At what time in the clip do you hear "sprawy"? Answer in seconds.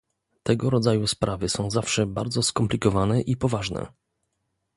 1.07-1.49